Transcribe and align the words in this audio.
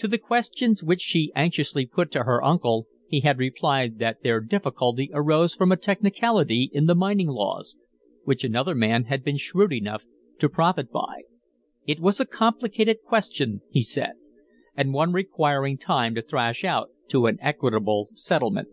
To 0.00 0.06
the 0.08 0.18
questions 0.18 0.82
which 0.84 1.00
she 1.00 1.32
anxiously 1.34 1.86
put 1.86 2.10
to 2.10 2.24
her 2.24 2.44
uncle 2.44 2.88
he 3.08 3.20
had 3.20 3.38
replied 3.38 3.98
that 4.00 4.22
their 4.22 4.38
difficulty 4.40 5.08
arose 5.14 5.54
from 5.54 5.72
a 5.72 5.78
technicality 5.78 6.68
in 6.74 6.84
the 6.84 6.94
mining 6.94 7.28
laws 7.28 7.74
which 8.24 8.44
another 8.44 8.74
man 8.74 9.04
had 9.04 9.24
been 9.24 9.38
shrewd 9.38 9.72
enough 9.72 10.04
to 10.40 10.50
profit 10.50 10.92
by. 10.92 11.22
It 11.86 12.00
was 12.00 12.20
a 12.20 12.26
complicated 12.26 12.98
question, 13.02 13.62
he 13.70 13.80
said, 13.80 14.12
and 14.76 14.92
one 14.92 15.14
requiring 15.14 15.78
time 15.78 16.14
to 16.16 16.20
thrash 16.20 16.62
out 16.62 16.90
to 17.08 17.24
an 17.24 17.38
equitable 17.40 18.10
settlement. 18.12 18.68